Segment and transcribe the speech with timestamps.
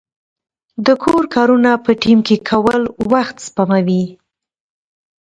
[0.85, 4.05] د کور کارونه په ټیم کې کول وخت سپموي.